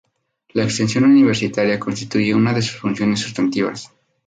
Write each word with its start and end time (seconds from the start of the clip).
La 0.53 0.63
extensión 0.63 1.03
universitaria 1.03 1.79
constituye 1.79 2.33
una 2.33 2.55
de 2.55 2.63
sus 2.63 2.77
funciones 2.79 3.19
sustantivas. 3.19 3.91